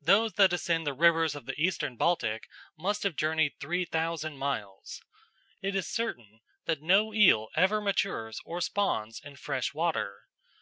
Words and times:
Those 0.00 0.32
that 0.36 0.54
ascend 0.54 0.86
the 0.86 0.94
rivers 0.94 1.34
of 1.34 1.44
the 1.44 1.52
Eastern 1.60 1.96
Baltic 1.98 2.48
must 2.78 3.02
have 3.02 3.14
journeyed 3.14 3.52
three 3.60 3.84
thousand 3.84 4.38
miles. 4.38 5.02
It 5.60 5.74
is 5.74 5.86
certain 5.86 6.40
that 6.64 6.80
no 6.80 7.12
eel 7.12 7.48
ever 7.56 7.82
matures 7.82 8.40
or 8.46 8.62
spawns 8.62 9.20
in 9.22 9.36
fresh 9.36 9.74
water. 9.74 10.22